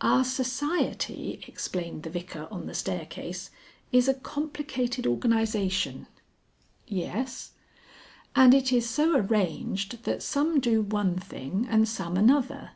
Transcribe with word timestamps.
"Our 0.00 0.22
society," 0.22 1.42
explained 1.48 2.04
the 2.04 2.08
Vicar 2.10 2.46
on 2.48 2.66
the 2.66 2.74
staircase, 2.74 3.50
"is 3.90 4.06
a 4.06 4.14
complicated 4.14 5.04
organisation." 5.04 6.06
"Yes?" 6.86 7.54
"And 8.36 8.54
it 8.54 8.72
is 8.72 8.88
so 8.88 9.16
arranged 9.18 10.04
that 10.04 10.22
some 10.22 10.60
do 10.60 10.80
one 10.80 11.18
thing 11.18 11.66
and 11.68 11.88
some 11.88 12.16
another." 12.16 12.70